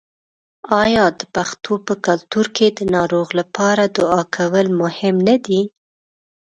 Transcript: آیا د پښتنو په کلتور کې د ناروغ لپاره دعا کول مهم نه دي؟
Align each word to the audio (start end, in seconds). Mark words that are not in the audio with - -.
آیا 0.81 1.05
د 1.19 1.21
پښتنو 1.35 1.73
په 1.87 1.93
کلتور 2.05 2.45
کې 2.55 2.67
د 2.77 2.79
ناروغ 2.95 3.27
لپاره 3.39 3.83
دعا 3.97 4.21
کول 4.35 4.67
مهم 4.81 5.15
نه 5.27 5.35
دي؟ 5.45 5.61